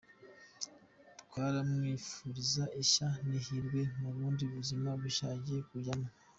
Turamwifuriza 1.29 2.63
ishya 2.81 3.07
n’ihirwe 3.27 3.81
mu 3.99 4.09
bundi 4.15 4.43
buzima 4.53 4.89
bushya 5.01 5.25
agiye 5.35 5.61
kujyamo. 5.69 6.07